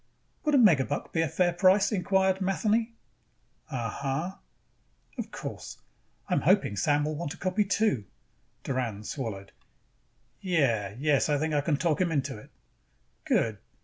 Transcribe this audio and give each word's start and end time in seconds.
"Would 0.45 0.55
a 0.55 0.57
megabuck 0.57 1.13
be 1.13 1.21
a 1.21 1.27
fair 1.29 1.53
price?" 1.53 1.91
inquired 1.91 2.41
Matheny. 2.41 2.91
"Uh... 3.69 3.87
huh." 3.91 4.31
"Of 5.19 5.29
course, 5.29 5.77
I 6.27 6.33
am 6.33 6.41
hoping 6.41 6.75
Sam 6.75 7.05
will 7.05 7.13
want 7.13 7.35
a 7.35 7.37
copy 7.37 7.63
too." 7.63 8.05
Doran 8.63 9.03
swallowed. 9.03 9.51
"Yeah. 10.41 10.95
Yes, 10.97 11.29
I 11.29 11.37
think 11.37 11.53
I 11.53 11.61
can 11.61 11.77
talk 11.77 12.01
him 12.01 12.11
into 12.11 12.35
it." 12.35 12.49
"Good." 13.25 13.59